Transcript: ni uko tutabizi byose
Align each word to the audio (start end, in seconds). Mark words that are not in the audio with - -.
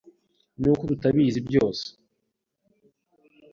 ni 0.59 0.67
uko 0.71 0.83
tutabizi 0.89 1.39
byose 1.47 1.85